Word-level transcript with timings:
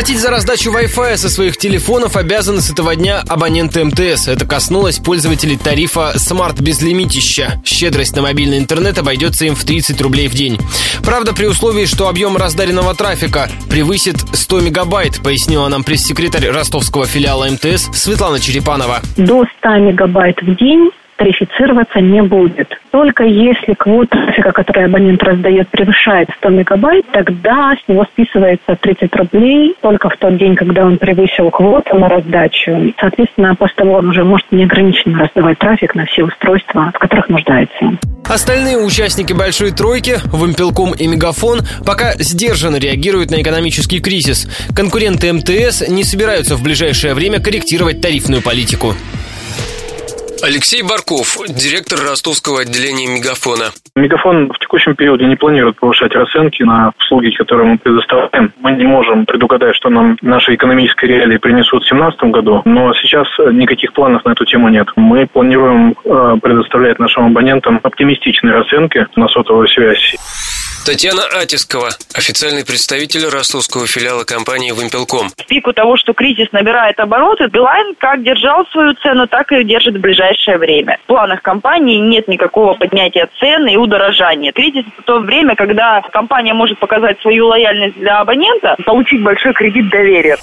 Платить 0.00 0.20
за 0.20 0.30
раздачу 0.30 0.72
Wi-Fi 0.72 1.18
со 1.18 1.28
своих 1.28 1.58
телефонов 1.58 2.16
обязаны 2.16 2.62
с 2.62 2.70
этого 2.70 2.96
дня 2.96 3.22
абоненты 3.28 3.84
МТС. 3.84 4.28
Это 4.28 4.46
коснулось 4.46 4.98
пользователей 4.98 5.58
тарифа 5.58 6.12
Smart 6.14 6.62
Безлимитища. 6.62 7.60
Щедрость 7.66 8.16
на 8.16 8.22
мобильный 8.22 8.56
интернет 8.56 8.96
обойдется 8.96 9.44
им 9.44 9.54
в 9.54 9.62
30 9.62 10.00
рублей 10.00 10.28
в 10.28 10.32
день. 10.32 10.58
Правда, 11.04 11.34
при 11.34 11.44
условии, 11.44 11.84
что 11.84 12.08
объем 12.08 12.38
раздаренного 12.38 12.94
трафика 12.94 13.50
превысит 13.68 14.16
100 14.32 14.60
мегабайт, 14.60 15.22
пояснила 15.22 15.68
нам 15.68 15.84
пресс-секретарь 15.84 16.48
ростовского 16.48 17.04
филиала 17.04 17.50
МТС 17.50 17.90
Светлана 17.92 18.40
Черепанова. 18.40 19.02
До 19.18 19.44
100 19.58 19.68
мегабайт 19.80 20.40
в 20.40 20.56
день 20.56 20.92
тарифицироваться 21.16 22.00
не 22.00 22.22
будет. 22.22 22.79
Только 22.90 23.24
если 23.24 23.74
квота 23.74 24.20
трафика, 24.40 24.52
который 24.52 24.84
абонент 24.86 25.22
раздает, 25.22 25.68
превышает 25.68 26.28
100 26.38 26.48
мегабайт, 26.50 27.06
тогда 27.12 27.74
с 27.76 27.88
него 27.88 28.04
списывается 28.04 28.76
30 28.80 29.14
рублей 29.16 29.74
только 29.80 30.08
в 30.08 30.16
тот 30.16 30.36
день, 30.36 30.54
когда 30.56 30.84
он 30.84 30.98
превысил 30.98 31.50
квоту 31.50 31.96
на 31.96 32.08
раздачу. 32.08 32.92
Соответственно, 32.98 33.54
после 33.54 33.76
того 33.76 33.94
он 33.94 34.08
уже 34.08 34.24
может 34.24 34.50
неограниченно 34.50 35.20
раздавать 35.20 35.58
трафик 35.58 35.94
на 35.94 36.06
все 36.06 36.24
устройства, 36.24 36.90
в 36.94 36.98
которых 36.98 37.28
нуждается. 37.28 37.98
Остальные 38.28 38.78
участники 38.78 39.32
«Большой 39.32 39.72
тройки», 39.72 40.16
Вымпелком 40.26 40.92
и 40.92 41.06
Мегафон, 41.06 41.60
пока 41.84 42.12
сдержанно 42.14 42.76
реагируют 42.76 43.30
на 43.30 43.42
экономический 43.42 44.00
кризис. 44.00 44.48
Конкуренты 44.74 45.32
МТС 45.32 45.88
не 45.88 46.04
собираются 46.04 46.56
в 46.56 46.62
ближайшее 46.62 47.14
время 47.14 47.40
корректировать 47.40 48.00
тарифную 48.00 48.42
политику. 48.42 48.94
Алексей 50.42 50.82
Барков, 50.82 51.36
директор 51.48 51.98
ростовского 52.00 52.62
отделения 52.62 53.06
«Мегафона». 53.06 53.72
Мегафон 53.94 54.50
в 54.50 54.58
текущем 54.58 54.94
периоде 54.94 55.26
не 55.26 55.36
планирует 55.36 55.78
повышать 55.78 56.14
расценки 56.14 56.62
на 56.62 56.92
услуги, 56.98 57.30
которые 57.30 57.72
мы 57.72 57.78
предоставляем. 57.78 58.52
Мы 58.58 58.72
не 58.72 58.84
можем 58.84 59.26
предугадать, 59.26 59.76
что 59.76 59.90
нам 59.90 60.16
наши 60.22 60.54
экономические 60.54 61.18
реалии 61.18 61.36
принесут 61.36 61.84
в 61.84 61.88
2017 61.88 62.22
году, 62.32 62.62
но 62.64 62.94
сейчас 62.94 63.26
никаких 63.52 63.92
планов 63.92 64.24
на 64.24 64.30
эту 64.30 64.46
тему 64.46 64.68
нет. 64.68 64.88
Мы 64.96 65.26
планируем 65.26 65.94
э, 66.04 66.36
предоставлять 66.40 66.98
нашим 66.98 67.26
абонентам 67.26 67.80
оптимистичные 67.82 68.54
расценки 68.54 69.06
на 69.16 69.28
сотовую 69.28 69.68
связь. 69.68 70.16
Татьяна 70.84 71.22
Атискова, 71.40 71.90
официальный 72.14 72.64
представитель 72.64 73.26
ростовского 73.28 73.86
филиала 73.86 74.24
компании 74.24 74.72
«Вымпелком». 74.72 75.28
В 75.36 75.46
пику 75.46 75.72
того, 75.72 75.96
что 75.96 76.14
кризис 76.14 76.48
набирает 76.52 76.98
обороты, 76.98 77.46
Билайн 77.46 77.94
как 77.98 78.24
держал 78.24 78.66
свою 78.72 78.94
цену, 78.94 79.28
так 79.28 79.52
и 79.52 79.62
держит 79.62 79.96
в 79.96 80.00
ближайшее 80.00 80.58
время. 80.58 80.98
В 81.04 81.06
планах 81.06 81.42
компании 81.42 81.98
нет 81.98 82.28
никакого 82.28 82.74
поднятия 82.74 83.28
цен 83.38 83.68
и 83.68 83.76
удорожания. 83.76 84.52
Кризис– 84.52 84.84
это 84.98 85.02
то 85.06 85.20
время, 85.20 85.54
когда 85.54 86.00
компания 86.12 86.54
может 86.54 86.78
показать 86.78 87.20
свою 87.20 87.46
лояльность 87.48 87.98
для 87.98 88.20
абонента, 88.20 88.76
получить 88.84 89.22
большой 89.22 89.52
кредит 89.52 89.90
доверия. 89.90 90.38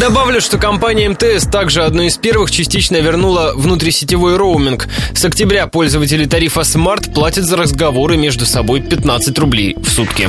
Добавлю, 0.00 0.40
что 0.40 0.56
компания 0.56 1.06
МТС 1.10 1.46
также 1.46 1.82
одной 1.82 2.06
из 2.06 2.16
первых 2.16 2.50
частично 2.50 2.96
вернула 2.96 3.52
внутрисетевой 3.54 4.38
роуминг. 4.38 4.88
С 5.14 5.22
октября 5.22 5.66
пользователи 5.66 6.24
тарифа 6.24 6.60
Smart 6.60 7.12
платят 7.12 7.44
за 7.44 7.58
разговоры 7.58 8.16
между 8.16 8.46
собой 8.46 8.80
15 8.80 9.38
в 9.70 9.88
сутки. 9.88 10.28